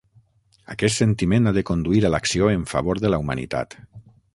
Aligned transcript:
Aquest 0.75 1.01
sentiment 1.01 1.45
ha 1.51 1.55
de 1.59 1.65
conduir 1.73 2.03
a 2.09 2.13
l'acció 2.17 2.51
en 2.57 2.67
favor 2.75 3.05
de 3.07 3.13
la 3.17 3.25
humanitat. 3.27 3.83